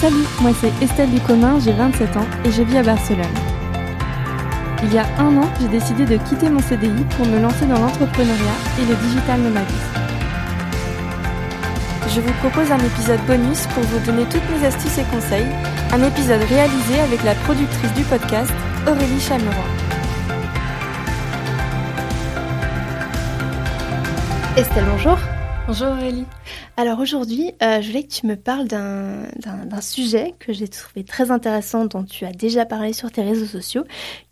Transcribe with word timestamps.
Salut, 0.00 0.24
moi 0.40 0.52
c'est 0.58 0.72
Estelle 0.82 1.10
Ducommun, 1.10 1.60
j'ai 1.60 1.72
27 1.72 2.16
ans 2.16 2.26
et 2.46 2.50
je 2.50 2.62
vis 2.62 2.78
à 2.78 2.82
Barcelone. 2.82 3.26
Il 4.82 4.94
y 4.94 4.98
a 4.98 5.04
un 5.18 5.36
an, 5.36 5.46
j'ai 5.60 5.68
décidé 5.68 6.06
de 6.06 6.16
quitter 6.16 6.48
mon 6.48 6.60
CDI 6.60 7.04
pour 7.18 7.26
me 7.26 7.38
lancer 7.38 7.66
dans 7.66 7.78
l'entrepreneuriat 7.78 8.56
et 8.80 8.86
le 8.86 8.94
digital 8.94 9.42
nomadisme. 9.42 9.76
Je 12.08 12.20
vous 12.22 12.32
propose 12.40 12.72
un 12.72 12.78
épisode 12.78 13.20
bonus 13.26 13.66
pour 13.74 13.82
vous 13.82 13.98
donner 14.06 14.24
toutes 14.24 14.48
mes 14.48 14.66
astuces 14.66 14.96
et 14.96 15.04
conseils, 15.04 15.48
un 15.92 16.02
épisode 16.02 16.44
réalisé 16.48 16.98
avec 17.00 17.22
la 17.22 17.34
productrice 17.34 17.92
du 17.92 18.02
podcast, 18.04 18.50
Aurélie 18.88 19.20
Chameroy. 19.20 19.52
Estelle, 24.56 24.86
bonjour. 24.90 25.18
Bonjour 25.72 25.90
Aurélie. 25.90 26.24
Alors 26.76 26.98
aujourd'hui, 26.98 27.52
euh, 27.62 27.80
je 27.80 27.86
voulais 27.86 28.02
que 28.02 28.12
tu 28.12 28.26
me 28.26 28.34
parles 28.34 28.66
d'un 28.66 29.80
sujet 29.80 30.34
que 30.40 30.52
j'ai 30.52 30.66
trouvé 30.66 31.04
très 31.04 31.30
intéressant, 31.30 31.84
dont 31.84 32.02
tu 32.02 32.24
as 32.24 32.32
déjà 32.32 32.66
parlé 32.66 32.92
sur 32.92 33.12
tes 33.12 33.22
réseaux 33.22 33.46
sociaux, 33.46 33.84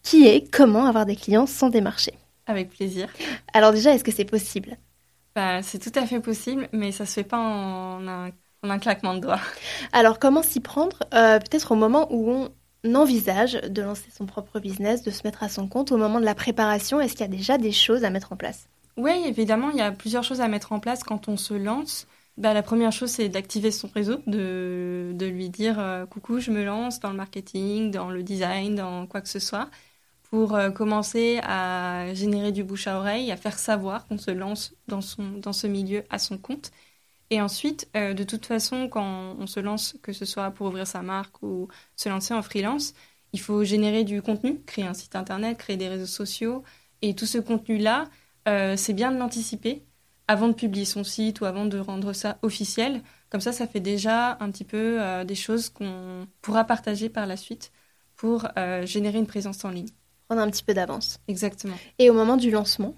qui 0.03 0.27
est 0.27 0.53
comment 0.53 0.87
avoir 0.87 1.07
des 1.07 1.15
clients 1.15 1.47
sans 1.47 1.71
démarcher. 1.71 2.11
Avec 2.48 2.71
plaisir. 2.71 3.09
Alors 3.55 3.71
déjà, 3.71 3.95
est-ce 3.95 4.03
que 4.03 4.11
c'est 4.11 4.25
possible? 4.25 4.79
Bah, 5.37 5.62
C'est 5.62 5.79
tout 5.79 5.97
à 5.97 6.07
fait 6.07 6.19
possible, 6.19 6.69
mais 6.73 6.91
ça 6.91 7.07
se 7.07 7.12
fait 7.12 7.23
pas 7.23 7.39
en 7.39 8.09
un, 8.09 8.79
claquement 8.81 9.15
de 9.15 9.20
doigts. 9.20 9.41
Alors 9.93 10.19
comment 10.19 10.43
s'y 10.43 10.59
prendre 10.59 11.05
euh, 11.15 11.39
Peut-être 11.39 11.70
au 11.70 11.77
moment 11.77 12.09
où 12.11 12.33
on 12.84 12.95
envisage 12.97 13.53
de 13.53 13.81
lancer 13.81 14.11
son 14.11 14.27
propre 14.27 14.59
business, 14.59 15.05
de 15.05 15.12
se 15.12 15.23
mettre 15.23 15.45
à 15.45 15.48
son 15.48 15.69
compte, 15.69 15.93
au 15.93 15.98
moment 15.98 16.19
de 16.19 16.25
la 16.25 16.34
préparation, 16.34 17.01
est-ce 17.01 17.12
qu'il 17.12 17.20
y 17.20 17.29
a 17.29 17.29
déjà 17.29 17.59
des 17.59 17.70
choses 17.70 18.03
à 18.03 18.11
mettre 18.11 18.33
en 18.33 18.37
place? 18.37 18.67
Oui, 18.98 19.12
évidemment, 19.27 19.70
il 19.70 19.77
y 19.77 19.80
a 19.80 19.93
plusieurs 19.93 20.25
choses 20.25 20.41
à 20.41 20.48
mettre 20.48 20.73
en 20.73 20.80
place 20.80 21.05
quand 21.05 21.29
on 21.29 21.37
se 21.37 21.55
lance. 21.55 22.06
Bah, 22.37 22.52
la 22.55 22.62
première 22.62 22.93
chose, 22.93 23.11
c'est 23.11 23.29
d'activer 23.29 23.70
son 23.70 23.89
réseau, 23.89 24.19
de, 24.27 25.12
de 25.15 25.27
lui 25.27 25.51
dire 25.51 25.79
euh, 25.80 26.06
coucou, 26.06 26.41
je 26.41 26.51
me 26.51 26.65
lance 26.65 27.01
dans 27.01 27.11
le 27.11 27.17
marketing, 27.17 27.91
dans 27.91 28.11
le 28.11 28.23
design, 28.23 28.75
dans 28.77 29.06
quoi 29.06 29.20
que 29.23 29.28
ce 29.28 29.39
soit, 29.41 29.70
pour 30.31 30.55
euh, 30.56 30.70
commencer 30.70 31.41
à 31.45 32.12
générer 32.14 32.53
du 32.53 32.64
bouche 32.64 32.86
à 32.89 32.98
oreille, 32.98 33.33
à 33.33 33.36
faire 33.36 33.58
savoir 33.58 34.06
qu'on 34.08 34.19
se 34.19 34.31
lance 34.33 34.75
dans, 34.89 35.01
son, 35.03 35.25
dans 35.39 35.53
ce 35.55 35.67
milieu 35.69 36.05
à 36.11 36.19
son 36.19 36.39
compte. 36.39 36.70
Et 37.30 37.41
ensuite, 37.42 37.89
euh, 37.97 38.14
de 38.14 38.25
toute 38.25 38.47
façon, 38.47 38.89
quand 38.89 39.36
on 39.39 39.47
se 39.47 39.61
lance, 39.61 39.97
que 40.03 40.12
ce 40.12 40.25
soit 40.25 40.51
pour 40.51 40.69
ouvrir 40.69 40.86
sa 40.86 41.03
marque 41.03 41.42
ou 41.42 41.69
se 41.97 42.08
lancer 42.08 42.33
en 42.34 42.42
freelance, 42.42 42.95
il 43.33 43.41
faut 43.41 43.64
générer 43.64 44.05
du 44.05 44.23
contenu, 44.23 44.62
créer 44.64 44.86
un 44.86 44.95
site 44.95 45.14
internet, 45.17 45.58
créer 45.58 45.77
des 45.77 45.89
réseaux 45.89 46.06
sociaux. 46.06 46.64
Et 47.03 47.14
tout 47.14 47.27
ce 47.27 47.39
contenu-là, 47.39 48.08
euh, 48.49 48.77
c'est 48.77 48.95
bien 48.95 49.13
de 49.13 49.19
l'anticiper 49.19 49.83
avant 50.27 50.49
de 50.49 50.53
publier 50.53 50.85
son 50.85 51.05
site 51.05 51.41
ou 51.41 51.45
avant 51.45 51.67
de 51.67 51.79
rendre 51.79 52.13
ça 52.13 52.39
officiel. 52.43 53.03
Comme 53.31 53.41
ça, 53.41 53.53
ça 53.53 53.67
fait 53.67 53.81
déjà 53.81 54.37
un 54.41 54.51
petit 54.51 54.65
peu 54.65 55.01
euh, 55.01 55.25
des 55.25 55.35
choses 55.35 55.69
qu'on 55.69 56.27
pourra 56.43 56.65
partager 56.65 57.09
par 57.09 57.27
la 57.27 57.37
suite 57.37 57.73
pour 58.17 58.49
euh, 58.59 58.85
générer 58.85 59.19
une 59.19 59.27
présence 59.27 59.65
en 59.65 59.71
ligne. 59.71 59.89
Prendre 60.27 60.43
un 60.43 60.51
petit 60.51 60.65
peu 60.65 60.75
d'avance. 60.75 61.21
Exactement. 61.29 61.77
Et 61.99 62.11
au 62.11 62.15
moment 62.15 62.37
du 62.37 62.51
lancement? 62.51 62.95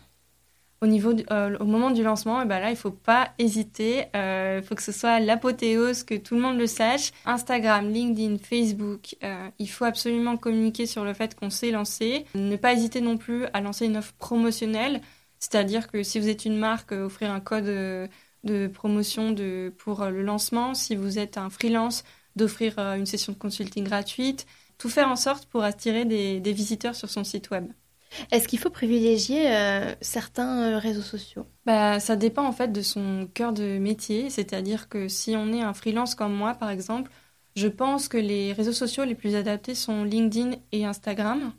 Au, 0.83 0.87
niveau 0.87 1.13
au 1.13 1.65
moment 1.65 1.91
du 1.91 2.03
lancement, 2.03 2.41
eh 2.41 2.47
ben 2.47 2.59
là, 2.59 2.69
il 2.69 2.73
ne 2.73 2.79
faut 2.79 2.91
pas 2.91 3.33
hésiter. 3.39 4.07
Il 4.15 4.63
faut 4.63 4.75
que 4.75 4.83
ce 4.83 4.93
soit 4.93 5.21
l'apothéose, 5.21 6.05
que 6.05 6.15
tout 6.15 6.37
le 6.37 6.41
monde 6.41 6.57
le 6.57 6.67
sache. 6.67 7.13
Instagram, 7.27 7.91
LinkedIn, 7.91 8.39
Facebook, 8.39 9.15
il 9.59 9.69
faut 9.69 9.85
absolument 9.85 10.39
communiquer 10.39 10.87
sur 10.87 11.05
le 11.05 11.13
fait 11.13 11.39
qu'on 11.39 11.51
s'est 11.51 11.71
lancé. 11.71 12.25
Ne 12.35 12.57
pas 12.57 12.73
hésiter 12.73 13.03
non 13.03 13.19
plus 13.19 13.45
à 13.53 13.61
lancer 13.61 13.85
une 13.85 13.99
offre 13.99 14.15
promotionnelle. 14.15 15.03
C'est-à-dire 15.41 15.89
que 15.91 16.03
si 16.03 16.21
vous 16.21 16.29
êtes 16.29 16.45
une 16.45 16.59
marque, 16.59 16.93
euh, 16.93 17.07
offrir 17.07 17.33
un 17.33 17.41
code 17.41 17.67
euh, 17.67 18.07
de 18.45 18.69
promotion 18.69 19.33
de, 19.33 19.73
pour 19.79 20.03
euh, 20.03 20.11
le 20.11 20.23
lancement. 20.23 20.75
Si 20.75 20.95
vous 20.95 21.19
êtes 21.19 21.39
un 21.39 21.51
freelance, 21.51 22.05
d'offrir 22.37 22.79
une 22.79 23.07
session 23.07 23.33
de 23.33 23.39
consulting 23.39 23.85
gratuite. 23.85 24.47
Tout 24.79 24.89
faire 24.89 25.09
en 25.09 25.17
sorte 25.17 25.47
pour 25.47 25.65
attirer 25.65 26.05
des, 26.05 26.53
visiteurs 26.53 26.95
sur 26.95 27.11
son 27.11 27.25
site 27.25 27.51
web. 27.51 27.67
Est-ce 28.31 28.47
qu'il 28.47 28.59
faut 28.61 28.71
privilégier 28.71 29.53
certains 30.01 30.79
réseaux 30.79 31.03
sociaux? 31.03 31.45
Bah, 31.67 31.99
Ça 31.99 32.15
dépend 32.15 32.45
en 32.45 32.53
fait 32.53 32.69
de 32.69 32.83
son 32.83 33.29
cœur 33.35 33.53
de 33.53 33.79
métier. 33.79 34.31
C'est-à-dire 34.31 34.89
que 34.89 35.09
si 35.09 35.35
on 35.37 35.53
est 35.53 35.61
un 35.61 35.75
freelance 35.75 36.15
comme 36.15 36.33
moi, 36.33 36.55
par 36.55 36.71
exemple, 36.71 37.11
je 37.57 37.67
pense 37.67 38.07
que 38.07 38.17
les 38.17 38.53
réseaux 38.53 38.73
sociaux 38.73 39.05
les 39.05 39.17
plus 39.17 39.35
adaptés 39.35 39.75
sont 39.75 40.05
LinkedIn 40.05 40.53
et 40.71 40.87
Instagram. 40.87 41.53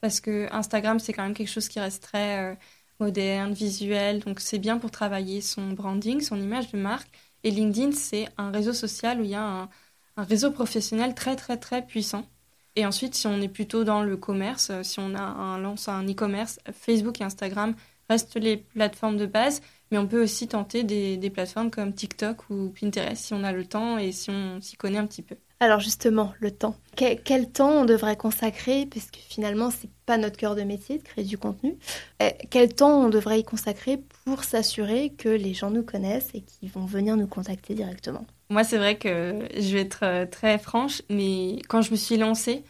Parce 0.00 0.20
que 0.20 0.52
Instagram, 0.52 0.98
c'est 0.98 1.12
quand 1.12 1.22
même 1.22 1.34
quelque 1.34 1.48
chose 1.48 1.68
qui 1.68 1.78
reste 1.78 2.02
très 2.02 2.58
moderne, 3.00 3.52
visuel. 3.52 4.20
Donc 4.20 4.40
c'est 4.40 4.58
bien 4.58 4.78
pour 4.78 4.90
travailler 4.90 5.40
son 5.40 5.72
branding, 5.72 6.20
son 6.20 6.40
image 6.40 6.70
de 6.72 6.78
marque. 6.78 7.08
Et 7.44 7.50
LinkedIn, 7.50 7.92
c'est 7.92 8.28
un 8.38 8.50
réseau 8.50 8.72
social 8.72 9.20
où 9.20 9.24
il 9.24 9.30
y 9.30 9.34
a 9.34 9.42
un, 9.42 9.68
réseau 10.16 10.50
professionnel 10.50 11.14
très 11.14 11.36
très 11.36 11.58
très 11.58 11.86
puissant. 11.86 12.26
Et 12.74 12.86
ensuite, 12.86 13.14
si 13.14 13.26
on 13.26 13.40
est 13.40 13.48
plutôt 13.48 13.84
dans 13.84 14.02
le 14.02 14.16
commerce, 14.16 14.70
euh, 14.70 14.82
si 14.82 14.98
on 15.00 15.14
a 15.14 15.20
un 15.20 15.58
lance 15.58 15.88
un 15.88 16.06
e-commerce, 16.08 16.58
Facebook 16.72 17.20
et 17.20 17.24
Instagram 17.24 17.74
restent 18.08 18.36
les 18.36 18.56
plateformes 18.58 19.16
de 19.16 19.26
base, 19.26 19.62
mais 19.90 19.98
on 19.98 20.06
peut 20.06 20.22
aussi 20.22 20.48
tenter 20.48 20.84
des, 20.84 21.16
des 21.16 21.30
plateformes 21.30 21.70
comme 21.70 21.92
TikTok 21.92 22.50
ou 22.50 22.72
Pinterest 22.78 23.24
si 23.24 23.34
on 23.34 23.44
a 23.44 23.52
le 23.52 23.64
temps 23.64 23.98
et 23.98 24.12
si 24.12 24.30
on 24.30 24.60
s'y 24.60 24.76
connaît 24.76 24.98
un 24.98 25.06
petit 25.06 25.22
peu. 25.22 25.36
Alors 25.58 25.80
justement, 25.80 26.34
le 26.38 26.50
temps. 26.50 26.76
Quel, 26.96 27.50
temps 27.50 27.70
on 27.70 27.84
devrait 27.86 28.16
consacrer, 28.16 28.84
puisque 28.84 29.16
finalement, 29.16 29.70
c'est 29.70 29.88
pas 30.04 30.18
notre 30.18 30.36
cœur 30.36 30.54
de 30.54 30.62
métier 30.62 30.98
de 30.98 31.02
créer 31.02 31.24
du 31.24 31.38
contenu. 31.38 31.76
Eh, 32.20 32.32
quel 32.50 32.74
temps 32.74 33.04
on 33.04 33.08
devrait 33.08 33.40
y 33.40 33.44
consacrer 33.44 33.98
pour 34.24 34.44
s'assurer 34.44 35.14
que 35.16 35.30
les 35.30 35.54
gens 35.54 35.70
nous 35.70 35.82
connaissent 35.82 36.28
et 36.34 36.42
qu'ils 36.42 36.70
vont 36.70 36.84
venir 36.84 37.16
nous 37.16 37.26
contacter 37.26 37.74
directement? 37.74 38.26
Moi, 38.50 38.64
c'est 38.64 38.76
vrai 38.76 38.98
que 38.98 39.48
je 39.58 39.72
vais 39.72 39.80
être 39.80 40.00
euh, 40.02 40.26
très 40.26 40.58
franche, 40.58 41.00
mais 41.08 41.58
quand 41.68 41.80
je 41.80 41.90
me 41.90 41.96
suis 41.96 42.18
lancée, 42.18 42.62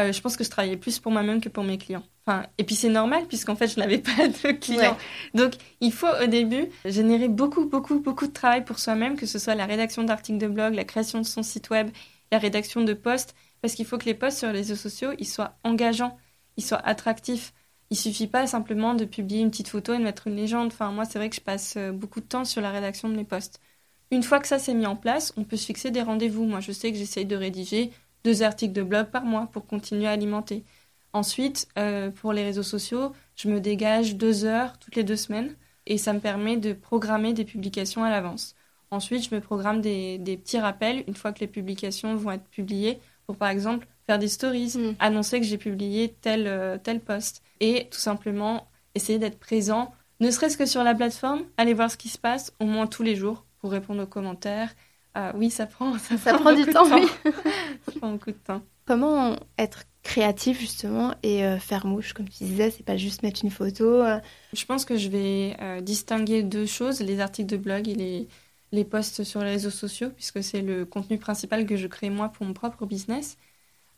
euh, 0.00 0.12
je 0.12 0.20
pense 0.20 0.36
que 0.36 0.44
je 0.44 0.50
travaillais 0.50 0.76
plus 0.76 0.98
pour 0.98 1.12
moi-même 1.12 1.40
que 1.40 1.48
pour 1.48 1.64
mes 1.64 1.78
clients. 1.78 2.02
Enfin, 2.26 2.46
et 2.58 2.64
puis 2.64 2.74
c'est 2.74 2.88
normal 2.88 3.26
puisqu'en 3.26 3.56
fait 3.56 3.68
je 3.68 3.78
n'avais 3.80 3.98
pas 4.16 4.28
de 4.28 4.52
clients. 4.52 4.96
Donc 5.34 5.54
il 5.80 5.92
faut 5.92 6.08
au 6.22 6.26
début 6.26 6.66
générer 6.84 7.28
beaucoup, 7.28 7.66
beaucoup, 7.66 8.00
beaucoup 8.00 8.26
de 8.26 8.32
travail 8.32 8.64
pour 8.64 8.78
soi-même, 8.78 9.16
que 9.16 9.26
ce 9.26 9.38
soit 9.38 9.54
la 9.54 9.66
rédaction 9.66 10.02
d'articles 10.02 10.38
de 10.38 10.48
blog, 10.48 10.74
la 10.74 10.84
création 10.84 11.18
de 11.20 11.26
son 11.26 11.42
site 11.42 11.70
web 11.70 11.90
la 12.30 12.38
rédaction 12.38 12.82
de 12.82 12.94
posts, 12.94 13.34
parce 13.60 13.74
qu'il 13.74 13.86
faut 13.86 13.98
que 13.98 14.06
les 14.06 14.14
posts 14.14 14.38
sur 14.38 14.48
les 14.48 14.58
réseaux 14.58 14.76
sociaux, 14.76 15.10
ils 15.18 15.26
soient 15.26 15.56
engageants, 15.64 16.16
ils 16.56 16.64
soient 16.64 16.84
attractifs. 16.86 17.52
Il 17.90 17.96
suffit 17.96 18.28
pas 18.28 18.46
simplement 18.46 18.94
de 18.94 19.04
publier 19.04 19.40
une 19.40 19.50
petite 19.50 19.68
photo 19.68 19.94
et 19.94 19.98
de 19.98 20.04
mettre 20.04 20.28
une 20.28 20.36
légende. 20.36 20.68
Enfin, 20.68 20.92
moi, 20.92 21.04
c'est 21.04 21.18
vrai 21.18 21.28
que 21.28 21.36
je 21.36 21.40
passe 21.40 21.74
euh, 21.76 21.90
beaucoup 21.90 22.20
de 22.20 22.26
temps 22.26 22.44
sur 22.44 22.60
la 22.60 22.70
rédaction 22.70 23.08
de 23.08 23.16
mes 23.16 23.24
posts. 23.24 23.60
Une 24.12 24.22
fois 24.22 24.38
que 24.38 24.46
ça 24.46 24.60
s'est 24.60 24.74
mis 24.74 24.86
en 24.86 24.94
place, 24.96 25.32
on 25.36 25.42
peut 25.44 25.56
se 25.56 25.66
fixer 25.66 25.90
des 25.90 26.02
rendez-vous. 26.02 26.44
Moi, 26.44 26.60
je 26.60 26.70
sais 26.70 26.92
que 26.92 26.98
j'essaye 26.98 27.26
de 27.26 27.34
rédiger 27.34 27.90
deux 28.24 28.42
articles 28.42 28.72
de 28.72 28.82
blog 28.82 29.06
par 29.06 29.24
mois 29.24 29.48
pour 29.52 29.66
continuer 29.66 30.06
à 30.06 30.12
alimenter. 30.12 30.64
Ensuite, 31.12 31.68
euh, 31.78 32.10
pour 32.10 32.32
les 32.32 32.44
réseaux 32.44 32.62
sociaux, 32.62 33.12
je 33.34 33.48
me 33.48 33.60
dégage 33.60 34.16
deux 34.16 34.44
heures 34.44 34.78
toutes 34.78 34.96
les 34.96 35.04
deux 35.04 35.16
semaines 35.16 35.56
et 35.86 35.98
ça 35.98 36.12
me 36.12 36.20
permet 36.20 36.56
de 36.56 36.72
programmer 36.72 37.32
des 37.32 37.44
publications 37.44 38.04
à 38.04 38.10
l'avance. 38.10 38.54
Ensuite, 38.90 39.28
je 39.28 39.34
me 39.34 39.40
programme 39.40 39.80
des, 39.80 40.18
petits 40.18 40.58
rappels 40.58 41.04
une 41.06 41.14
fois 41.14 41.32
que 41.32 41.40
les 41.40 41.46
publications 41.46 42.14
vont 42.16 42.32
être 42.32 42.48
publiées 42.48 42.98
pour, 43.26 43.36
par 43.36 43.48
exemple, 43.48 43.86
faire 44.06 44.18
des 44.18 44.28
stories, 44.28 44.74
mm. 44.76 44.96
annoncer 44.98 45.40
que 45.40 45.46
j'ai 45.46 45.58
publié 45.58 46.14
tel, 46.20 46.46
euh, 46.46 46.78
tel 46.78 47.00
post 47.00 47.42
et 47.60 47.88
tout 47.90 47.98
simplement 47.98 48.68
essayer 48.94 49.18
d'être 49.18 49.38
présent, 49.38 49.92
ne 50.20 50.30
serait-ce 50.30 50.56
que 50.56 50.66
sur 50.66 50.82
la 50.82 50.94
plateforme, 50.94 51.44
aller 51.56 51.74
voir 51.74 51.90
ce 51.90 51.96
qui 51.96 52.08
se 52.08 52.18
passe 52.18 52.52
au 52.60 52.66
moins 52.66 52.86
tous 52.86 53.02
les 53.02 53.16
jours 53.16 53.44
pour 53.58 53.70
répondre 53.70 54.02
aux 54.02 54.06
commentaires. 54.06 54.74
Euh, 55.16 55.32
oui, 55.34 55.50
ça 55.50 55.66
prend, 55.66 55.98
ça, 55.98 56.34
prend, 56.34 56.52
du 56.52 56.66
temps, 56.66 56.88
oui. 56.92 57.06
ça 57.86 57.92
prend 57.98 58.12
beaucoup 58.12 58.30
de 58.30 58.36
temps. 58.36 58.62
Comment 58.86 59.36
être 59.58 59.84
créatif 60.02 60.60
justement 60.60 61.14
et 61.22 61.44
euh, 61.44 61.58
faire 61.58 61.86
mouche, 61.86 62.12
comme 62.12 62.28
tu 62.28 62.44
disais, 62.44 62.70
c'est 62.70 62.84
pas 62.84 62.96
juste 62.96 63.22
mettre 63.22 63.44
une 63.44 63.50
photo. 63.50 64.02
Je 64.52 64.64
pense 64.64 64.84
que 64.84 64.96
je 64.96 65.08
vais 65.08 65.56
distinguer 65.82 66.42
deux 66.42 66.66
choses, 66.66 67.00
les 67.00 67.20
articles 67.20 67.50
de 67.50 67.56
blog 67.56 67.88
et 67.88 67.94
les, 67.94 68.28
les 68.72 68.84
posts 68.84 69.24
sur 69.24 69.40
les 69.40 69.50
réseaux 69.50 69.70
sociaux, 69.70 70.10
puisque 70.10 70.42
c'est 70.42 70.62
le 70.62 70.84
contenu 70.84 71.18
principal 71.18 71.66
que 71.66 71.76
je 71.76 71.86
crée 71.86 72.10
moi 72.10 72.28
pour 72.28 72.46
mon 72.46 72.52
propre 72.52 72.86
business. 72.86 73.36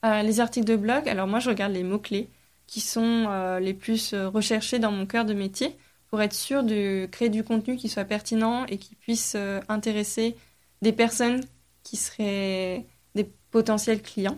Euh, 0.05 0.23
les 0.23 0.41
articles 0.41 0.67
de 0.67 0.77
blog, 0.77 1.09
alors 1.09 1.29
moi 1.29 1.39
je 1.39 1.49
regarde 1.49 1.73
les 1.73 1.85
mots-clés 1.85 2.29
qui 2.67 2.81
sont 2.81 3.27
euh, 3.29 3.61
les 3.61 3.75
plus 3.75 4.15
euh, 4.15 4.29
recherchés 4.29 4.79
dans 4.79 4.91
mon 4.91 5.07
cœur 5.07 5.25
de 5.25 5.35
métier 5.35 5.77
pour 6.09 6.23
être 6.23 6.33
sûr 6.35 6.63
de 6.65 7.07
créer 7.07 7.29
du 7.29 7.45
contenu 7.45 7.77
qui 7.77 7.89
soit 7.89 8.05
pertinent 8.05 8.67
et 8.67 8.79
qui 8.79 8.95
puisse 8.97 9.35
intéresser 9.69 10.37
des 10.83 10.93
personnes 10.93 11.43
qui 11.83 11.97
seraient 11.97 12.87
des 13.15 13.25
potentiels 13.51 14.03
clients. 14.03 14.37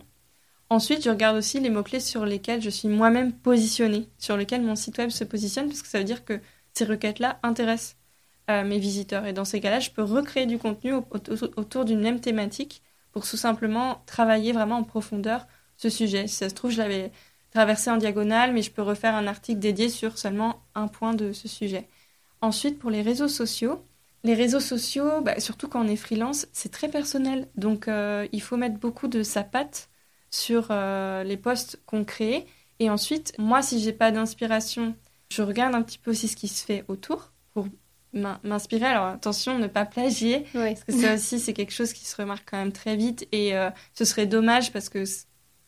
Ensuite, 0.71 1.05
je 1.05 1.11
regarde 1.11 1.37
aussi 1.37 1.61
les 1.61 1.71
mots-clés 1.71 2.01
sur 2.01 2.25
lesquels 2.25 2.63
je 2.63 2.71
suis 2.71 2.89
moi-même 2.89 3.33
positionnée, 3.33 4.09
sur 4.19 4.37
lesquels 4.37 4.63
mon 4.63 4.77
site 4.77 4.99
web 4.99 5.11
se 5.11 5.25
positionne, 5.25 5.67
parce 5.67 5.83
que 5.83 5.89
ça 5.89 5.99
veut 5.99 6.05
dire 6.05 6.25
que 6.25 6.41
ces 6.73 6.85
requêtes-là 6.85 7.39
intéressent 7.43 7.97
mes 8.49 8.79
visiteurs. 8.79 9.25
Et 9.27 9.33
dans 9.33 9.45
ces 9.45 9.61
cas-là, 9.61 9.81
je 9.81 9.91
peux 9.91 10.03
recréer 10.03 10.47
du 10.47 10.59
contenu 10.59 10.93
autour 10.93 11.85
d'une 11.85 12.01
même 12.01 12.21
thématique 12.21 12.83
pour 13.13 13.27
tout 13.27 13.37
simplement 13.37 14.03
travailler 14.07 14.53
vraiment 14.53 14.77
en 14.77 14.85
profondeur 14.85 15.47
ce 15.77 15.89
sujet. 15.89 16.27
Si 16.27 16.37
ça 16.37 16.49
se 16.49 16.55
trouve, 16.55 16.71
je 16.71 16.79
l'avais 16.79 17.11
traversé 17.53 17.91
en 17.91 17.97
diagonale, 17.97 18.53
mais 18.53 18.63
je 18.63 18.71
peux 18.71 18.83
refaire 18.83 19.15
un 19.15 19.27
article 19.27 19.61
dédié 19.61 19.89
sur 19.89 20.19
seulement 20.19 20.63
un 20.75 20.89
point 20.89 21.15
de 21.15 21.33
ce 21.33 21.49
sujet. 21.49 21.89
Ensuite, 22.41 22.79
pour 22.79 22.91
les 22.91 23.01
réseaux 23.01 23.29
sociaux, 23.29 23.83
Les 24.25 24.35
réseaux 24.35 24.61
sociaux, 24.61 25.21
bah, 25.21 25.39
surtout 25.39 25.69
quand 25.69 25.85
on 25.85 25.89
est 25.89 25.97
freelance, 25.97 26.47
c'est 26.53 26.71
très 26.73 26.89
personnel. 26.89 27.49
Donc, 27.57 27.89
euh, 27.89 28.27
il 28.33 28.43
faut 28.43 28.57
mettre 28.57 28.79
beaucoup 28.79 29.07
de 29.09 29.23
sa 29.23 29.45
patte 29.45 29.91
sur 30.31 30.69
euh, 30.71 31.23
les 31.25 31.37
posts 31.37 31.81
qu'on 31.87 32.05
crée. 32.05 32.47
Et 32.79 32.91
ensuite, 32.91 33.35
moi, 33.39 33.63
si 33.63 33.81
j'ai 33.81 33.93
pas 33.93 34.11
d'inspiration, 34.11 34.97
je 35.31 35.43
regarde 35.43 35.75
un 35.75 35.83
petit 35.83 35.99
peu 35.99 36.11
aussi 36.11 36.29
ce 36.29 36.37
qui 36.37 36.49
se 36.49 36.65
fait 36.65 36.85
autour 36.89 37.33
pour 37.53 37.69
m'inspirer. 38.13 38.87
Alors 38.87 39.07
attention, 39.07 39.59
ne 39.59 39.67
pas 39.67 39.85
plagier, 39.85 40.47
parce 40.53 40.85
que 40.85 40.93
ça 40.93 41.15
aussi 41.15 41.41
c'est 41.41 41.53
quelque 41.53 41.73
chose 41.73 41.93
qui 41.93 42.05
se 42.05 42.17
remarque 42.17 42.49
quand 42.49 42.59
même 42.59 42.73
très 42.73 42.97
vite 42.97 43.27
et 43.33 43.57
euh, 43.57 43.71
ce 43.95 44.05
serait 44.05 44.27
dommage 44.27 44.73
parce 44.73 44.89
que 44.89 45.05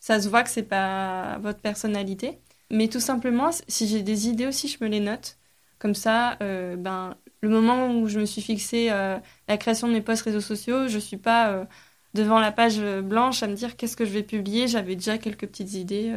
ça 0.00 0.20
se 0.20 0.28
voit 0.28 0.42
que 0.42 0.50
c'est 0.50 0.62
pas 0.62 1.38
votre 1.38 1.60
personnalité. 1.60 2.38
Mais 2.70 2.88
tout 2.88 3.00
simplement, 3.00 3.50
si 3.68 3.86
j'ai 3.88 4.02
des 4.02 4.28
idées 4.28 4.46
aussi, 4.46 4.68
je 4.68 4.82
me 4.82 4.88
les 4.88 5.00
note. 5.00 5.38
Comme 5.78 5.94
ça, 5.94 6.36
euh, 6.42 6.76
ben 6.76 7.16
le 7.46 7.52
moment 7.60 7.90
où 7.98 8.08
je 8.08 8.20
me 8.20 8.24
suis 8.26 8.42
fixé 8.42 8.88
euh, 8.90 9.18
la 9.48 9.56
création 9.56 9.88
de 9.88 9.92
mes 9.92 10.02
posts 10.02 10.22
réseaux 10.22 10.40
sociaux, 10.40 10.88
je 10.88 10.98
suis 10.98 11.16
pas 11.16 11.66
devant 12.14 12.38
la 12.40 12.52
page 12.52 12.80
blanche 13.02 13.42
à 13.42 13.46
me 13.46 13.54
dire 13.54 13.76
qu'est-ce 13.76 13.96
que 13.96 14.04
je 14.04 14.10
vais 14.10 14.22
publier. 14.22 14.68
J'avais 14.68 14.96
déjà 14.96 15.18
quelques 15.18 15.46
petites 15.46 15.74
idées 15.74 16.14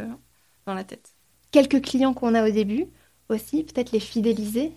dans 0.66 0.74
la 0.74 0.84
tête. 0.84 1.14
Quelques 1.52 1.82
clients 1.82 2.14
qu'on 2.14 2.36
a 2.36 2.48
au 2.48 2.52
début 2.52 2.88
aussi, 3.30 3.64
peut-être 3.64 3.92
les 3.92 4.00
fidéliser 4.00 4.72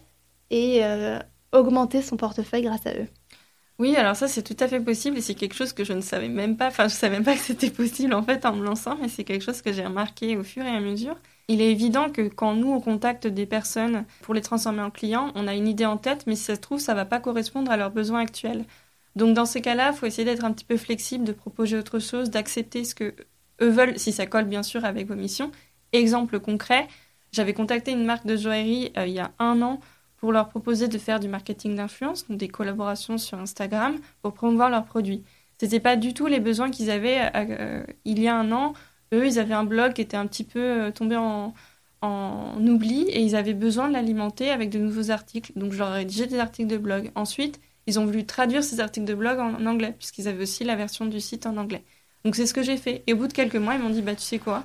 et 0.51 0.83
augmenter 1.53 2.03
son 2.03 2.17
portefeuille 2.17 2.63
grâce 2.63 2.87
à 2.87 2.95
eux. 2.95 3.09
Oui, 3.79 3.97
alors 3.97 4.15
ça 4.17 4.29
c'est 4.29 4.43
tout 4.43 4.57
à 4.61 4.69
fait 4.69 4.81
possible 4.81 5.19
et 5.19 5.21
c'est 5.23 5.35
quelque 5.35 5.55
chose 5.55 5.73
que 5.73 5.83
je 5.85 5.93
ne 5.93 6.01
savais 6.01 6.29
même 6.29 6.57
pas, 6.57 6.69
enfin 6.69 6.89
je 6.89 6.95
savais 6.95 7.17
même 7.17 7.25
pas 7.25 7.35
que 7.35 7.41
c'était 7.41 7.71
possible 7.71 8.15
en 8.15 8.23
fait 8.23 8.45
en 8.47 8.55
me 8.55 8.65
lançant, 8.65 8.97
mais 8.97 9.09
c'est 9.09 9.25
quelque 9.25 9.43
chose 9.43 9.63
que 9.63 9.73
j'ai 9.73 9.85
remarqué 9.85 10.37
au 10.37 10.45
fur 10.45 10.65
et 10.65 10.69
à 10.69 10.81
mesure. 10.81 11.17
Il 11.53 11.61
est 11.61 11.71
évident 11.71 12.09
que 12.09 12.29
quand 12.29 12.55
nous 12.55 12.73
on 12.73 12.81
contacte 12.81 13.27
des 13.27 13.45
personnes 13.45 14.07
pour 14.23 14.33
les 14.33 14.41
transformer 14.41 14.81
en 14.81 14.91
clients, 14.91 15.33
on 15.35 15.47
a 15.47 15.55
une 15.55 15.69
idée 15.69 15.85
en 15.85 15.99
tête, 15.99 16.27
mais 16.27 16.35
si 16.35 16.45
ça 16.45 16.55
se 16.55 16.61
trouve 16.61 16.79
ça 16.81 16.95
va 16.95 17.05
pas 17.05 17.21
correspondre 17.21 17.71
à 17.71 17.77
leurs 17.77 17.91
besoins 17.91 18.21
actuels. 18.21 18.65
Donc 19.17 19.35
dans 19.35 19.45
ces 19.45 19.61
cas-là, 19.61 19.91
il 19.93 19.95
faut 19.99 20.07
essayer 20.07 20.25
d'être 20.25 20.47
un 20.47 20.53
petit 20.53 20.65
peu 20.65 20.79
flexible, 20.79 21.25
de 21.25 21.33
proposer 21.33 21.77
autre 21.77 21.99
chose, 21.99 22.31
d'accepter 22.31 22.85
ce 22.85 22.95
que 22.95 23.15
eux 23.61 23.69
veulent, 23.69 23.99
si 23.99 24.13
ça 24.13 24.25
colle 24.25 24.47
bien 24.47 24.63
sûr 24.63 24.87
avec 24.87 25.07
vos 25.07 25.15
missions. 25.15 25.53
Exemple 25.93 26.41
concret, 26.41 26.89
j'avais 27.33 27.53
contacté 27.53 27.93
une 27.93 28.07
marque 28.07 28.25
de 28.25 28.39
joaillerie 28.39 28.91
euh, 28.97 29.07
il 29.07 29.13
y 29.13 29.21
a 29.21 29.33
un 29.39 29.61
an 29.61 29.79
pour 30.17 30.33
leur 30.33 30.49
proposer 30.49 30.89
de 30.89 30.97
faire 30.97 31.21
du 31.21 31.29
marketing 31.29 31.77
d'influence, 31.77 32.27
donc 32.29 32.39
des 32.39 32.49
collaborations 32.49 33.19
sur 33.19 33.39
Instagram 33.39 33.97
pour 34.23 34.33
promouvoir 34.33 34.71
leurs 34.71 34.87
produits. 34.87 35.23
Ce 35.61 35.67
n'était 35.67 35.81
pas 35.81 35.97
du 35.97 36.15
tout 36.15 36.29
les 36.29 36.41
besoins 36.41 36.71
qu'ils 36.71 36.91
avaient 36.91 37.21
euh, 37.21 37.31
euh, 37.37 37.85
il 38.07 38.23
y 38.23 38.29
a 38.29 38.35
un 38.35 38.53
an. 38.53 38.73
Eux, 39.13 39.27
ils 39.27 39.39
avaient 39.39 39.55
un 39.55 39.65
blog 39.65 39.95
qui 39.95 40.01
était 40.01 40.17
un 40.17 40.27
petit 40.27 40.45
peu 40.45 40.61
euh, 40.61 40.91
tombé 40.91 41.17
en, 41.17 41.55
oubli 42.59 43.03
et 43.03 43.21
ils 43.21 43.37
avaient 43.37 43.55
besoin 43.55 43.89
de 43.89 43.93
l'alimenter 43.93 44.51
avec 44.51 44.71
de 44.71 44.79
nouveaux 44.79 45.11
articles. 45.11 45.53
Donc, 45.57 45.73
je 45.73 45.79
leur 45.79 45.91
ai 45.95 45.99
rédigé 45.99 46.27
des 46.27 46.39
articles 46.39 46.69
de 46.69 46.77
blog. 46.79 47.11
Ensuite, 47.15 47.61
ils 47.87 48.01
ont 48.01 48.05
voulu 48.07 48.27
traduire 48.27 48.65
ces 48.65 48.81
articles 48.81 49.07
de 49.07 49.15
blog 49.15 49.39
en, 49.39 49.67
anglais, 49.67 49.95
puisqu'ils 49.99 50.29
avaient 50.29 50.43
aussi 50.43 50.65
la 50.65 50.77
version 50.77 51.07
du 51.07 51.21
site 51.21 51.47
en 51.47 51.57
anglais. 51.57 51.85
Donc, 52.25 52.37
c'est 52.37 52.47
ce 52.47 52.55
que 52.55 52.63
j'ai 52.63 52.77
fait. 52.77 53.05
Et 53.07 53.13
au 53.13 53.17
bout 53.17 53.29
de 53.29 53.33
quelques 53.33 53.57
mois, 53.57 53.75
ils 53.75 53.81
m'ont 53.81 53.91
dit 53.91 54.03
Bah, 54.03 54.15
tu 54.15 54.23
sais 54.23 54.39
quoi 54.39 54.65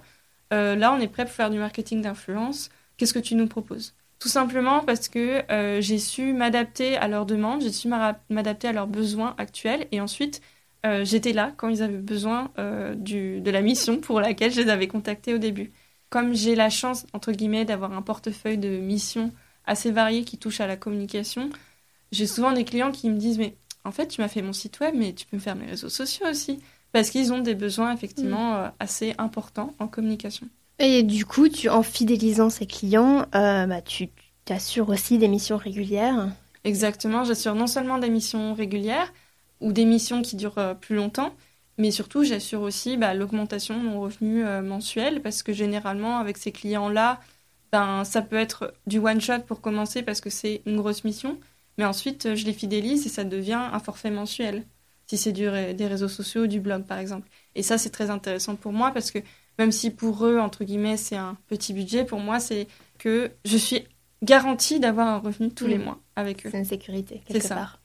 Là, 0.51 0.93
on 0.93 0.99
est 0.99 1.07
prêt 1.07 1.25
pour 1.25 1.33
faire 1.33 1.49
du 1.49 1.59
marketing 1.59 2.01
d'influence. 2.01 2.69
Qu'est-ce 2.97 3.13
que 3.13 3.19
tu 3.19 3.35
nous 3.35 3.47
proposes? 3.47 3.93
Tout 4.19 4.29
simplement 4.29 4.83
parce 4.83 5.09
que 5.09 5.43
euh, 5.51 5.79
j'ai 5.79 5.99
su 5.99 6.33
m'adapter 6.33 6.97
à 6.97 7.07
leurs 7.07 7.27
demandes, 7.27 7.61
j'ai 7.61 7.71
su 7.71 7.87
m'adapter 7.87 8.67
à 8.67 8.73
leurs 8.73 8.87
besoins 8.87 9.35
actuels 9.37 9.87
et 9.91 10.01
ensuite 10.01 10.41
euh, 10.85 11.03
j'étais 11.05 11.33
là 11.33 11.53
quand 11.57 11.69
ils 11.69 11.81
avaient 11.81 11.97
besoin 11.97 12.51
euh, 12.59 12.95
du, 12.95 13.41
de 13.41 13.51
la 13.51 13.61
mission 13.61 13.97
pour 13.97 14.21
laquelle 14.21 14.51
je 14.51 14.61
les 14.61 14.69
avais 14.69 14.87
contactés 14.87 15.33
au 15.33 15.37
début. 15.37 15.71
Comme 16.09 16.33
j'ai 16.33 16.55
la 16.55 16.69
chance, 16.69 17.05
entre 17.13 17.31
guillemets, 17.31 17.65
d'avoir 17.65 17.91
un 17.93 18.01
portefeuille 18.01 18.57
de 18.57 18.77
missions 18.77 19.31
assez 19.65 19.91
varié 19.91 20.23
qui 20.23 20.37
touche 20.37 20.61
à 20.61 20.67
la 20.67 20.77
communication, 20.77 21.49
j'ai 22.11 22.27
souvent 22.27 22.53
des 22.53 22.63
clients 22.63 22.91
qui 22.91 23.09
me 23.09 23.17
disent 23.17 23.37
Mais 23.37 23.55
en 23.83 23.91
fait, 23.91 24.07
tu 24.07 24.21
m'as 24.21 24.29
fait 24.29 24.41
mon 24.41 24.53
site 24.53 24.79
web, 24.79 24.95
mais 24.95 25.13
tu 25.13 25.25
peux 25.25 25.37
me 25.37 25.41
faire 25.41 25.55
mes 25.55 25.65
réseaux 25.65 25.89
sociaux 25.89 26.27
aussi. 26.29 26.59
Parce 26.93 27.09
qu'ils 27.09 27.33
ont 27.33 27.39
des 27.39 27.55
besoins 27.55 27.93
effectivement 27.93 28.61
mmh. 28.61 28.71
assez 28.79 29.13
importants 29.17 29.73
en 29.79 29.87
communication. 29.87 30.47
Et 30.79 31.03
du 31.03 31.25
coup, 31.25 31.49
tu, 31.49 31.69
en 31.69 31.83
fidélisant 31.83 32.49
ces 32.49 32.67
clients, 32.67 33.25
euh, 33.35 33.65
bah, 33.65 33.81
tu 33.81 34.09
assures 34.49 34.89
aussi 34.89 35.17
des 35.17 35.27
missions 35.27 35.57
régulières? 35.57 36.29
Exactement, 36.63 37.23
j'assure 37.23 37.55
non 37.55 37.67
seulement 37.67 37.97
des 37.97 38.09
missions 38.09 38.53
régulières 38.53 39.11
ou 39.61 39.71
des 39.71 39.85
missions 39.85 40.21
qui 40.21 40.35
durent 40.35 40.57
euh, 40.57 40.73
plus 40.73 40.95
longtemps, 40.95 41.33
mais 41.77 41.91
surtout 41.91 42.23
j'assure 42.23 42.61
aussi 42.61 42.97
bah, 42.97 43.13
l'augmentation 43.13 43.77
de 43.77 43.87
mon 43.87 44.01
revenu 44.01 44.45
euh, 44.45 44.61
mensuel 44.61 45.21
parce 45.21 45.43
que 45.43 45.53
généralement 45.53 46.17
avec 46.17 46.37
ces 46.37 46.51
clients-là, 46.51 47.19
ben, 47.71 48.03
ça 48.03 48.21
peut 48.21 48.37
être 48.37 48.73
du 48.87 48.99
one-shot 48.99 49.39
pour 49.45 49.61
commencer 49.61 50.03
parce 50.03 50.21
que 50.21 50.29
c'est 50.29 50.61
une 50.65 50.77
grosse 50.77 51.03
mission, 51.03 51.37
mais 51.77 51.85
ensuite 51.85 52.35
je 52.35 52.45
les 52.45 52.53
fidélise 52.53 53.05
et 53.05 53.09
ça 53.09 53.23
devient 53.23 53.69
un 53.71 53.79
forfait 53.79 54.11
mensuel, 54.11 54.63
si 55.05 55.17
c'est 55.17 55.33
des 55.33 55.87
réseaux 55.87 56.07
sociaux 56.07 56.43
ou 56.43 56.47
du 56.47 56.59
blog 56.59 56.85
par 56.85 56.97
exemple. 56.97 57.27
Et 57.55 57.63
ça 57.63 57.77
c'est 57.77 57.89
très 57.89 58.09
intéressant 58.09 58.55
pour 58.55 58.73
moi 58.73 58.91
parce 58.91 59.11
que 59.11 59.19
même 59.59 59.71
si 59.71 59.89
pour 59.89 60.25
eux, 60.25 60.39
entre 60.39 60.63
guillemets, 60.63 60.97
c'est 60.97 61.15
un 61.15 61.37
petit 61.47 61.73
budget, 61.73 62.05
pour 62.05 62.19
moi, 62.19 62.39
c'est 62.39 62.67
que 62.99 63.31
je 63.45 63.57
suis 63.57 63.83
garantie 64.23 64.79
d'avoir 64.79 65.07
un 65.07 65.17
revenu 65.17 65.51
tous 65.51 65.67
les 65.67 65.77
mm. 65.77 65.83
mois 65.83 65.99
avec 66.15 66.45
eux. 66.45 66.49
C'est 66.51 66.59
une 66.59 66.65
sécurité, 66.65 67.21
quelque 67.27 67.47
ça. 67.47 67.55
part. 67.55 67.79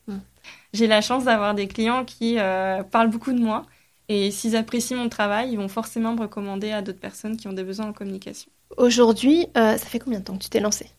J'ai 0.73 0.87
la 0.87 1.01
chance 1.01 1.25
d'avoir 1.25 1.53
des 1.53 1.67
clients 1.67 2.05
qui 2.05 2.39
euh, 2.39 2.83
parlent 2.83 3.09
beaucoup 3.09 3.33
de 3.33 3.39
moi. 3.39 3.65
Et 4.09 4.31
s'ils 4.31 4.55
apprécient 4.55 4.97
mon 4.97 5.07
travail, 5.09 5.51
ils 5.51 5.57
vont 5.57 5.69
forcément 5.69 6.13
me 6.13 6.21
recommander 6.21 6.71
à 6.71 6.81
d'autres 6.81 6.99
personnes 6.99 7.37
qui 7.37 7.47
ont 7.47 7.53
des 7.53 7.63
besoins 7.63 7.87
en 7.87 7.93
communication. 7.93 8.51
Aujourd'hui, 8.77 9.47
euh, 9.55 9.77
ça 9.77 9.85
fait 9.85 9.99
combien 9.99 10.19
de 10.19 10.25
temps 10.25 10.37
que 10.37 10.43
tu 10.43 10.49
t'es 10.49 10.59
lancée? 10.59 10.89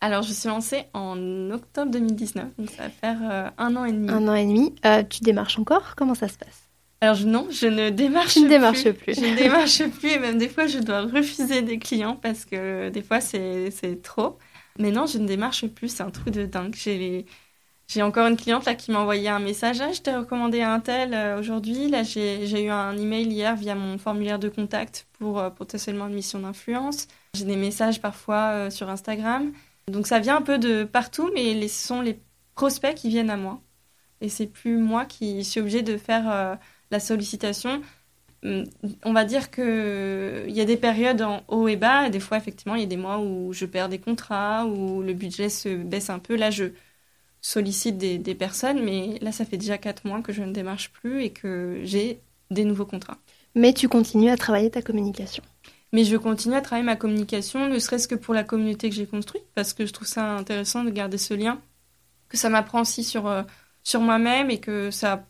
Alors, 0.00 0.22
je 0.22 0.32
suis 0.32 0.48
lancée 0.48 0.84
en 0.94 1.50
octobre 1.50 1.90
2019, 1.90 2.46
donc 2.58 2.70
ça 2.70 2.84
va 2.84 2.90
faire 2.90 3.18
euh, 3.22 3.50
un 3.58 3.76
an 3.76 3.84
et 3.84 3.92
demi. 3.92 4.10
Un 4.10 4.28
an 4.28 4.34
et 4.34 4.46
demi. 4.46 4.74
tu 5.10 5.20
démarches 5.20 5.58
encore? 5.58 5.94
Comment 5.96 6.14
ça 6.14 6.28
se 6.28 6.38
passe? 6.38 6.68
Alors 7.00 7.20
non, 7.26 7.48
je 7.50 7.66
ne 7.66 7.90
démarche, 7.90 8.36
ne 8.38 8.48
démarche 8.48 8.90
plus. 8.92 9.14
Je 9.14 9.20
ne 9.20 9.36
démarche 9.36 9.86
plus 9.88 10.08
et 10.12 10.18
même 10.18 10.38
des 10.38 10.48
fois 10.48 10.66
je 10.66 10.78
dois 10.78 11.02
refuser 11.02 11.60
des 11.60 11.78
clients 11.78 12.16
parce 12.16 12.46
que 12.46 12.88
des 12.88 13.02
fois 13.02 13.20
c'est 13.20 13.70
trop. 14.02 14.38
Mais 14.78 14.90
non, 14.90 15.04
je 15.06 15.18
ne 15.18 15.26
démarche 15.26 15.66
plus, 15.66 15.88
c'est 15.88 16.02
un 16.02 16.10
truc 16.10 16.30
de 16.30 16.46
dingue. 16.46 16.74
J'ai 16.74 17.26
j'ai 17.86 18.02
encore 18.02 18.26
une 18.26 18.36
cliente 18.36 18.64
là 18.64 18.74
qui 18.74 18.90
m'a 18.90 19.00
envoyé 19.00 19.28
un 19.28 19.38
message. 19.38 19.80
Ah, 19.80 19.92
je 19.92 20.00
t'ai 20.00 20.14
recommandé 20.14 20.62
un 20.62 20.80
tel 20.80 21.12
euh, 21.12 21.38
aujourd'hui. 21.38 21.88
Là, 21.88 22.02
j'ai 22.02 22.64
eu 22.64 22.70
un 22.70 22.96
email 22.96 23.26
hier 23.26 23.56
via 23.56 23.74
mon 23.74 23.98
formulaire 23.98 24.38
de 24.38 24.48
contact 24.48 25.06
pour 25.18 25.38
euh, 25.38 25.50
potentiellement 25.50 26.08
une 26.08 26.14
mission 26.14 26.38
d'influence. 26.38 27.08
J'ai 27.34 27.44
des 27.44 27.56
messages 27.56 28.00
parfois 28.00 28.52
euh, 28.52 28.70
sur 28.70 28.88
Instagram. 28.88 29.52
Donc 29.88 30.06
ça 30.06 30.18
vient 30.18 30.36
un 30.36 30.42
peu 30.42 30.58
de 30.58 30.84
partout, 30.84 31.30
mais 31.34 31.68
ce 31.68 31.86
sont 31.86 32.00
les 32.00 32.18
prospects 32.54 32.94
qui 32.94 33.10
viennent 33.10 33.30
à 33.30 33.36
moi. 33.36 33.60
Et 34.22 34.28
c'est 34.30 34.46
plus 34.46 34.78
moi 34.78 35.04
qui 35.04 35.44
suis 35.44 35.60
obligée 35.60 35.82
de 35.82 35.98
faire 35.98 36.58
la 36.90 37.00
sollicitation, 37.00 37.82
hum, 38.44 38.64
on 39.04 39.12
va 39.12 39.24
dire 39.24 39.50
qu'il 39.50 39.64
y 40.48 40.60
a 40.60 40.64
des 40.64 40.76
périodes 40.78 41.20
en 41.20 41.42
haut 41.48 41.68
et 41.68 41.76
bas. 41.76 42.08
Des 42.08 42.20
fois, 42.20 42.38
effectivement, 42.38 42.76
il 42.76 42.80
y 42.80 42.84
a 42.84 42.86
des 42.86 42.96
mois 42.96 43.18
où 43.18 43.52
je 43.52 43.66
perds 43.66 43.90
des 43.90 43.98
contrats, 43.98 44.64
où 44.66 45.02
le 45.02 45.12
budget 45.12 45.50
se 45.50 45.68
baisse 45.76 46.08
un 46.08 46.18
peu. 46.18 46.36
Là, 46.36 46.50
je 46.50 46.72
sollicite 47.44 47.98
des, 47.98 48.34
personnes, 48.34 48.82
mais 48.82 49.18
là, 49.20 49.30
ça 49.30 49.44
fait 49.44 49.58
déjà 49.58 49.76
quatre 49.76 50.06
mois 50.06 50.22
que 50.22 50.32
je 50.32 50.42
ne 50.42 50.50
démarche 50.50 50.90
plus 50.90 51.22
et 51.22 51.30
que 51.30 51.80
j'ai 51.84 52.18
des 52.50 52.64
nouveaux 52.64 52.86
contrats. 52.86 53.18
Mais 53.54 53.74
tu 53.74 53.86
continues 53.86 54.30
à 54.30 54.36
travailler 54.38 54.70
ta 54.70 54.80
communication. 54.80 55.42
Mais 55.92 56.04
je 56.04 56.16
continue 56.16 56.54
à 56.54 56.62
travailler 56.62 56.86
ma 56.86 56.96
communication, 56.96 57.68
ne 57.68 57.78
serait-ce 57.78 58.08
que 58.08 58.14
pour 58.14 58.32
la 58.32 58.44
communauté 58.44 58.88
que 58.88 58.96
j'ai 58.96 59.06
construite, 59.06 59.44
parce 59.54 59.74
que 59.74 59.84
je 59.84 59.92
trouve 59.92 60.08
ça 60.08 60.36
intéressant 60.36 60.84
de 60.84 60.90
garder 60.90 61.18
ce 61.18 61.34
lien, 61.34 61.60
que 62.30 62.38
ça 62.38 62.48
m'apprend 62.48 62.80
aussi 62.80 63.04
sur, 63.04 63.26
euh, 63.26 63.42
sur 63.82 64.00
moi-même 64.00 64.50
et 64.50 64.58
que 64.58 64.90
ça 64.90 65.26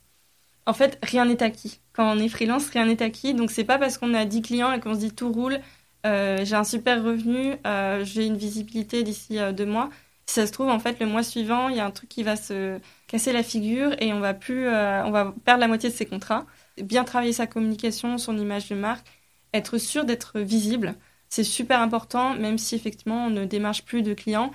en 0.66 0.72
fait, 0.72 0.98
rien 1.02 1.26
n'est 1.26 1.42
acquis. 1.42 1.80
Quand 1.92 2.16
on 2.16 2.18
est 2.18 2.28
freelance, 2.28 2.70
rien 2.70 2.86
n'est 2.86 3.02
acquis. 3.02 3.34
Donc, 3.34 3.50
c'est 3.50 3.64
pas 3.64 3.76
parce 3.76 3.98
qu'on 3.98 4.14
a 4.14 4.24
10 4.24 4.40
clients 4.40 4.72
et 4.72 4.80
qu'on 4.80 4.94
se 4.94 5.00
dit 5.00 5.12
tout 5.12 5.30
roule, 5.30 5.60
euh, 6.06 6.42
j'ai 6.42 6.54
un 6.56 6.64
super 6.64 7.04
revenu, 7.04 7.56
euh, 7.66 8.02
j'ai 8.02 8.24
une 8.24 8.38
visibilité 8.38 9.02
d'ici 9.02 9.36
deux 9.52 9.66
mois. 9.66 9.90
Si 10.26 10.34
ça 10.34 10.46
se 10.46 10.52
trouve, 10.52 10.68
en 10.68 10.78
fait, 10.78 11.00
le 11.00 11.06
mois 11.06 11.22
suivant, 11.22 11.68
il 11.68 11.76
y 11.76 11.80
a 11.80 11.86
un 11.86 11.90
truc 11.90 12.08
qui 12.08 12.22
va 12.22 12.36
se 12.36 12.78
casser 13.06 13.32
la 13.32 13.42
figure 13.42 13.94
et 14.00 14.12
on 14.12 14.20
va 14.20 14.34
plus, 14.34 14.68
on 14.68 15.10
va 15.10 15.34
perdre 15.44 15.60
la 15.60 15.68
moitié 15.68 15.90
de 15.90 15.94
ses 15.94 16.06
contrats. 16.06 16.46
Bien 16.82 17.04
travailler 17.04 17.32
sa 17.32 17.46
communication, 17.46 18.18
son 18.18 18.38
image 18.38 18.68
de 18.68 18.74
marque, 18.74 19.06
être 19.52 19.78
sûr 19.78 20.04
d'être 20.04 20.40
visible, 20.40 20.94
c'est 21.28 21.44
super 21.44 21.80
important, 21.80 22.34
même 22.34 22.58
si 22.58 22.74
effectivement 22.74 23.26
on 23.26 23.30
ne 23.30 23.44
démarche 23.44 23.84
plus 23.84 24.02
de 24.02 24.14
clients. 24.14 24.50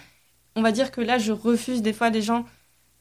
On 0.55 0.61
va 0.61 0.71
dire 0.71 0.91
que 0.91 1.01
là, 1.01 1.17
je 1.17 1.31
refuse 1.31 1.81
des 1.81 1.93
fois 1.93 2.09
des 2.09 2.21
gens 2.21 2.45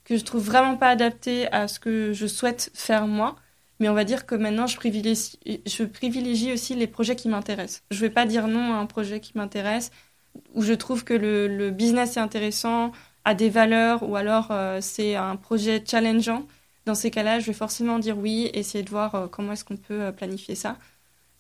que 0.04 0.16
je 0.16 0.24
trouve 0.24 0.44
vraiment 0.44 0.76
pas 0.76 0.88
adapté 0.90 1.50
à 1.52 1.68
ce 1.68 1.80
que 1.80 2.12
je 2.12 2.26
souhaite 2.26 2.70
faire 2.74 3.06
moi. 3.06 3.36
Mais 3.80 3.88
on 3.88 3.94
va 3.94 4.04
dire 4.04 4.26
que 4.26 4.34
maintenant, 4.34 4.66
je 4.66 4.76
privilégie, 4.76 6.52
aussi 6.52 6.74
les 6.74 6.86
projets 6.88 7.14
qui 7.14 7.28
m'intéressent. 7.28 7.82
Je 7.92 8.00
vais 8.00 8.10
pas 8.10 8.26
dire 8.26 8.48
non 8.48 8.74
à 8.74 8.76
un 8.78 8.86
projet 8.86 9.20
qui 9.20 9.32
m'intéresse, 9.36 9.92
où 10.54 10.62
je 10.62 10.72
trouve 10.72 11.04
que 11.04 11.14
le, 11.14 11.70
business 11.70 12.16
est 12.16 12.20
intéressant, 12.20 12.92
a 13.24 13.34
des 13.34 13.50
valeurs, 13.50 14.08
ou 14.08 14.16
alors 14.16 14.48
euh, 14.50 14.78
c'est 14.80 15.14
un 15.16 15.36
projet 15.36 15.82
challengeant. 15.86 16.46
Dans 16.86 16.94
ces 16.94 17.10
cas-là, 17.10 17.40
je 17.40 17.46
vais 17.46 17.52
forcément 17.52 17.98
dire 17.98 18.16
oui, 18.16 18.50
essayer 18.54 18.82
de 18.82 18.90
voir 18.90 19.14
euh, 19.14 19.26
comment 19.26 19.52
est-ce 19.52 19.64
qu'on 19.64 19.76
peut 19.76 20.02
euh, 20.02 20.12
planifier 20.12 20.54
ça. 20.54 20.76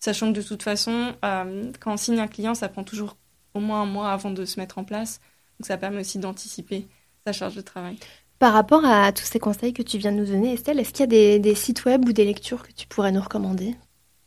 Sachant 0.00 0.32
que 0.32 0.38
de 0.38 0.42
toute 0.42 0.62
façon, 0.62 1.12
quand 1.22 1.92
on 1.92 1.96
signe 1.96 2.20
un 2.20 2.28
client, 2.28 2.54
ça 2.54 2.68
prend 2.68 2.84
toujours 2.84 3.16
au 3.54 3.58
moins 3.58 3.82
un 3.82 3.86
mois 3.86 4.12
avant 4.12 4.30
de 4.30 4.44
se 4.44 4.60
mettre 4.60 4.78
en 4.78 4.84
place. 4.84 5.20
Donc 5.58 5.66
ça 5.66 5.76
permet 5.76 6.02
aussi 6.02 6.20
d'anticiper 6.20 6.86
sa 7.26 7.32
charge 7.32 7.56
de 7.56 7.62
travail. 7.62 7.98
Par 8.38 8.52
rapport 8.52 8.84
à 8.84 9.10
tous 9.10 9.24
ces 9.24 9.40
conseils 9.40 9.72
que 9.72 9.82
tu 9.82 9.98
viens 9.98 10.12
de 10.12 10.18
nous 10.18 10.26
donner, 10.26 10.52
Estelle, 10.52 10.78
est-ce 10.78 10.92
qu'il 10.92 11.00
y 11.00 11.02
a 11.02 11.06
des, 11.08 11.40
des 11.40 11.56
sites 11.56 11.84
web 11.84 12.08
ou 12.08 12.12
des 12.12 12.24
lectures 12.24 12.62
que 12.62 12.70
tu 12.70 12.86
pourrais 12.86 13.10
nous 13.10 13.20
recommander? 13.20 13.74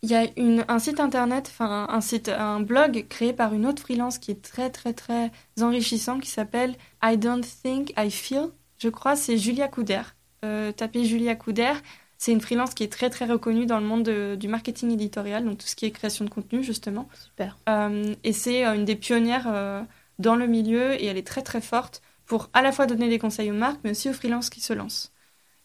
Il 0.04 0.10
y 0.10 0.16
a 0.16 0.26
une, 0.38 0.66
un 0.68 0.80
site 0.80 1.00
internet, 1.00 1.48
enfin 1.50 1.88
un 1.90 2.02
site, 2.02 2.30
un 2.30 2.60
blog 2.60 3.06
créé 3.10 3.34
par 3.34 3.54
une 3.54 3.66
autre 3.66 3.82
freelance 3.82 4.18
qui 4.18 4.32
est 4.32 4.42
très 4.42 4.70
très 4.70 4.94
très 4.94 5.32
enrichissant 5.62 6.20
qui 6.20 6.30
s'appelle 6.30 6.76
I 7.04 7.18
Don't 7.18 7.44
Think 7.64 7.94
I 7.98 8.10
Feel. 8.10 8.50
Je 8.80 8.90
crois 8.90 9.16
c'est 9.16 9.38
Julia 9.38 9.68
Couder. 9.68 10.02
Euh, 10.44 10.72
tapez 10.72 11.06
Julia 11.06 11.36
Couder. 11.36 11.74
C'est 12.22 12.32
une 12.32 12.42
freelance 12.42 12.76
qui 12.76 12.84
est 12.84 12.92
très 12.92 13.10
très 13.10 13.26
reconnue 13.26 13.66
dans 13.66 13.80
le 13.80 13.86
monde 13.88 14.08
du 14.38 14.48
marketing 14.48 14.92
éditorial, 14.92 15.44
donc 15.44 15.58
tout 15.58 15.66
ce 15.66 15.76
qui 15.76 15.88
est 15.88 15.92
création 15.92 16.24
de 16.24 16.30
contenu 16.30 16.64
justement. 16.64 17.10
Super. 17.16 17.58
Euh, 17.68 18.14
et 18.24 18.32
c'est 18.32 18.64
euh, 18.64 18.76
une 18.76 18.86
des 18.86 18.96
pionnières 18.96 19.48
euh, 19.48 19.82
dans 20.20 20.36
le 20.36 20.46
milieu 20.46 20.94
et 21.02 21.08
elle 21.08 21.18
est 21.18 21.26
très 21.26 21.42
très 21.42 21.62
forte 21.62 22.04
pour 22.28 22.52
à 22.54 22.62
la 22.62 22.72
fois 22.72 22.86
donner 22.86 23.10
des 23.10 23.18
conseils 23.18 23.50
aux 23.50 23.56
marques, 23.56 23.80
mais 23.84 23.90
aussi 23.90 24.08
aux 24.08 24.14
freelances 24.14 24.52
qui 24.52 24.62
se 24.62 24.72
lancent. 24.72 25.11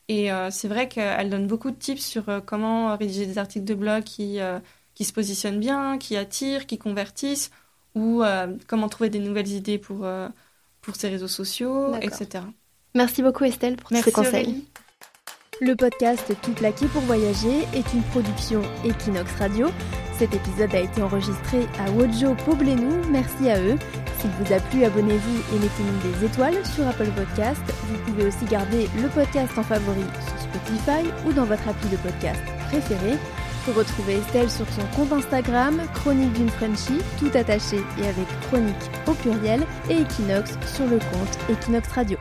Et 0.09 0.31
euh, 0.33 0.51
c'est 0.51 0.69
vrai 0.69 0.89
qu'elle 0.89 1.31
donne 1.31 1.47
beaucoup 1.47 1.71
de 1.71 1.77
tips 1.77 2.05
sur 2.05 2.29
euh, 2.29 2.41
comment 2.45 2.97
rédiger 2.97 3.27
des 3.27 3.39
articles 3.39 3.65
de 3.65 3.75
blog 3.75 4.05
qui, 4.05 4.41
euh, 4.41 4.59
qui 4.95 5.05
se 5.05 5.13
positionnent 5.13 5.59
bien, 5.59 5.99
qui 5.99 6.17
attirent, 6.17 6.67
qui 6.67 6.79
convertissent, 6.79 7.51
ou 7.95 8.23
comment 8.67 8.91
trouver 8.91 9.09
des 9.09 9.21
nouvelles 9.21 9.49
idées 9.49 9.79
pour, 9.79 10.07
pour 10.83 10.97
ses 10.97 11.09
réseaux 11.09 11.29
sociaux, 11.29 11.95
etc. 12.03 12.45
Merci 12.95 13.23
beaucoup 13.23 13.45
Estelle 13.45 13.77
pour 13.77 13.89
tous 13.89 14.03
ces 14.03 14.13
conseils. 14.13 14.65
Le 15.63 15.75
podcast 15.75 16.35
Tout 16.43 16.53
plaqué 16.53 16.87
pour 16.89 17.01
voyager 17.03 17.63
est 17.73 17.91
une 17.95 18.03
production 18.03 18.61
Equinox 18.85 19.33
Radio. 19.37 19.69
Cet 20.18 20.35
épisode 20.35 20.75
a 20.75 20.80
été 20.80 21.02
enregistré 21.02 21.68
à 21.78 21.90
Wojo 21.90 22.35
Poblenou, 22.46 23.02
merci 23.11 23.50
à 23.50 23.61
eux. 23.61 23.76
S'il 24.18 24.30
vous 24.40 24.50
a 24.50 24.61
plu, 24.61 24.85
abonnez-vous 24.85 25.54
et 25.54 25.58
mettez-nous 25.58 26.11
des 26.11 26.25
étoiles 26.25 26.64
sur 26.64 26.87
Apple 26.87 27.11
Podcast. 27.14 27.61
Vous 27.85 27.99
pouvez 27.99 28.25
aussi 28.25 28.46
garder 28.46 28.88
le 29.02 29.08
podcast 29.08 29.58
en 29.58 29.62
favori 29.62 30.04
sur 30.26 30.38
Spotify 30.40 31.06
ou 31.26 31.35
dans 31.35 31.44
votre 31.44 31.68
appli 31.68 31.90
de 31.90 31.96
podcast 31.96 32.40
préféré. 32.68 33.18
Pour 33.66 33.75
retrouver 33.75 34.14
Estelle 34.14 34.50
sur 34.50 34.66
son 34.70 34.87
compte 34.96 35.12
Instagram, 35.12 35.82
Chronique 35.92 36.32
d'une 36.32 36.49
Frenchie, 36.49 37.02
tout 37.18 37.30
attaché 37.35 37.76
et 38.00 38.08
avec 38.08 38.26
chronique 38.49 38.75
au 39.06 39.12
pluriel, 39.12 39.66
et 39.90 40.00
Equinox 40.00 40.56
sur 40.66 40.87
le 40.87 40.99
compte 40.99 41.38
Equinox 41.50 41.88
Radio. 41.92 42.16